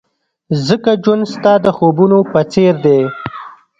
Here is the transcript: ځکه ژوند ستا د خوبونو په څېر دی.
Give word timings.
ځکه 0.67 0.91
ژوند 1.03 1.23
ستا 1.33 1.53
د 1.65 1.67
خوبونو 1.77 2.17
په 2.31 2.39
څېر 2.51 2.73
دی. 2.85 3.01